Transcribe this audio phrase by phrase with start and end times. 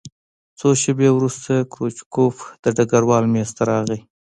[0.59, 3.99] څو شېبې وروسته کروچکوف د ډګروال مېز ته راغی